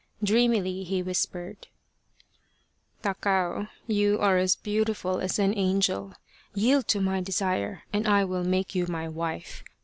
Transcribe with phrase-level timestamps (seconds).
[0.23, 1.67] Dreamily he whispered:"
[3.03, 6.15] Takao, you are as beautiful as an angel.
[6.55, 9.63] Yield to my desire and I will make you my wife.